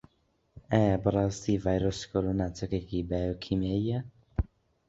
ئایا 0.71 0.95
بەڕاستی 1.03 1.61
ڤایرۆسی 1.63 2.09
کۆرۆنا 2.11 2.47
چەکێکی 2.57 3.07
بایۆکیمیایییە؟ 3.09 3.99